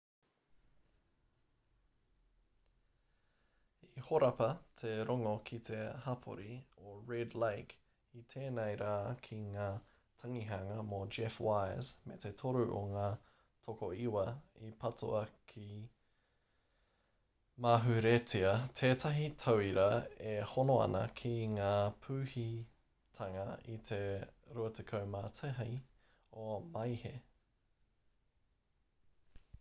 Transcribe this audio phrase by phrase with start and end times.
[3.99, 4.47] i horapa
[4.81, 6.53] te rongo ki te hapori
[6.91, 7.75] o red lake
[8.19, 8.95] i tēnei rā
[9.27, 9.67] ki ngā
[10.23, 13.05] tangihanga mō jeff wise me te toru o ngā
[13.67, 14.25] tokoiwa
[14.69, 15.21] i patua
[15.65, 15.67] i
[17.67, 19.87] mauheretia tētahi tauira
[20.33, 21.71] e hono ana ki ngā
[22.07, 23.47] pūhitanga
[23.77, 24.01] i te
[24.65, 25.79] 21
[26.47, 27.17] o maehe